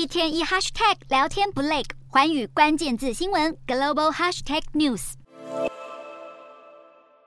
[0.00, 5.12] 一天一 hashtag 聊天不累，寰宇关键字新闻 global hashtag news。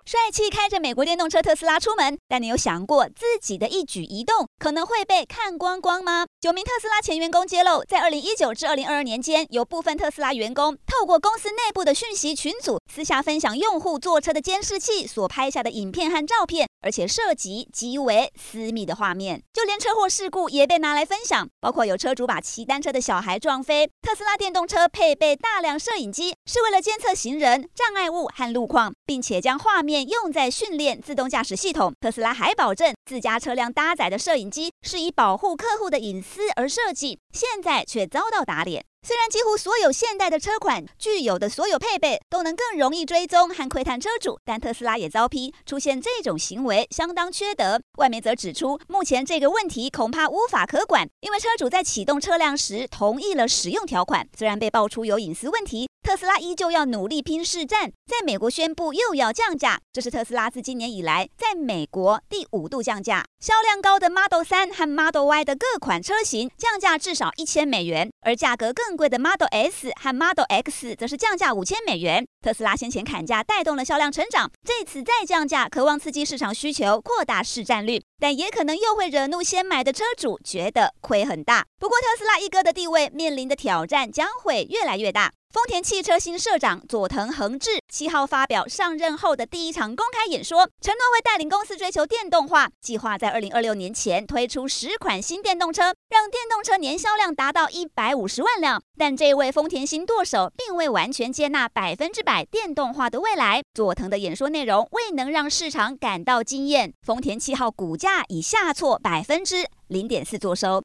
[0.06, 6.26] 帅气开着美国电动车特斯拉出门，但你有想过自己的一举一动可能会被看光光吗？
[6.42, 19.42] 九名特斯拉前员工揭露，在二零一九至二零二二年间，有部分特斯拉员工透过公司内部的讯息群组，私下分享用户坐车的监视器所拍下的影片和照片，而且涉及极为私密的画面。
[19.52, 23.90] 就连车祸事故也被拿来分享，包括有车主把骑单车的小孩撞飞。
[24.02, 31.94] 特斯拉电动车配备大量摄影机，是为了监测行人、障碍物和路况，并且将画面用在训练自动驾驶系统。
[32.00, 38.84] 特斯拉还保证，自家车辆搭载的摄影机是以保护客户的隐私而设计，现在却遭到打脸。
[39.06, 47.82] 虽然几乎所有现代的车款具有的所有配备都能更容易追踪和窥探车主，但特斯拉也遭批出现这种行为相当缺德。
[47.98, 55.90] 外媒则指出，目前这个问题恐怕无法可管，因为车主在启动车辆时同意了使用条款，虽然被爆出有隐私问题。
[56.02, 63.24] 特斯拉依旧要努力拼市占，在美国宣布又要降价，这是特斯拉自今年以来在美国第五度降价。
[63.40, 72.26] 销量高的 Model 3和 Model Y 的各款车型降价至少一千美元，而价格更贵的 Model S 和 Model X 则是降价五千美元。
[72.42, 81.66] 特斯拉先前砍价带动了销量成长，这次再降价，渴望刺激市场需求，扩大市占率，但也可能又会惹怒先买的车主，觉得亏很大。
[81.80, 85.32] 不过，特斯拉一哥的地位面临的挑战将会越来越大。
[85.54, 98.82] 丰田汽车新社长佐藤恒志七号发表上任后的第一场公开演说，承诺会带领公司追求电动化，计划在二零二六年前推出十款新电动车，让电动车年销量达到一百五十万辆。
[98.98, 103.62] 但这位丰田新舵手并未完全接纳百分之百电动化的未来。
[103.76, 110.82] 佐藤的演说内容未能让市场感到惊艳，丰田七号股价以下挫百分之零点四作收。